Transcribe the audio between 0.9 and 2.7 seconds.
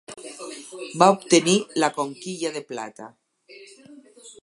Va obtenir la Conquilla de